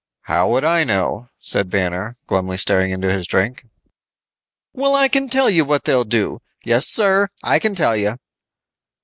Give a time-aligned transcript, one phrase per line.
[0.23, 3.65] "How would I know," said Banner, glumly staring into his drink.
[4.73, 6.41] "Well, I can tell you what they'll do.
[6.65, 8.15] Yes, sir, I can tell you."